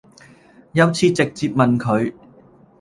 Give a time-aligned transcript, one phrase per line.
[0.71, 2.11] 有次直接問佢